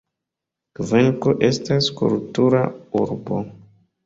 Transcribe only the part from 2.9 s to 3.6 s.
urbo.